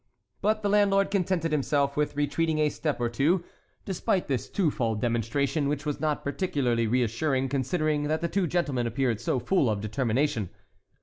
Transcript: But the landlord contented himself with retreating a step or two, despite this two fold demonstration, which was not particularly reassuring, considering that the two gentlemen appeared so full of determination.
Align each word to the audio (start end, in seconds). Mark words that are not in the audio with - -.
But 0.41 0.63
the 0.63 0.69
landlord 0.69 1.11
contented 1.11 1.51
himself 1.51 1.95
with 1.95 2.15
retreating 2.15 2.57
a 2.57 2.69
step 2.69 2.99
or 2.99 3.07
two, 3.07 3.43
despite 3.85 4.27
this 4.27 4.49
two 4.49 4.71
fold 4.71 4.99
demonstration, 4.99 5.69
which 5.69 5.85
was 5.85 5.99
not 5.99 6.23
particularly 6.23 6.87
reassuring, 6.87 7.49
considering 7.49 8.05
that 8.07 8.21
the 8.21 8.27
two 8.27 8.47
gentlemen 8.47 8.87
appeared 8.87 9.21
so 9.21 9.37
full 9.37 9.69
of 9.69 9.79
determination. 9.79 10.49